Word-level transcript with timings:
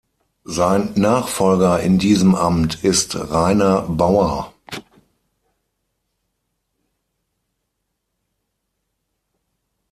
Sein 0.45 0.93
Nachfolger 0.95 1.79
in 1.81 1.99
diesem 1.99 2.33
Amt 2.33 2.83
ist 2.83 3.15
Rainer 3.15 3.83
Bauer. 3.83 4.51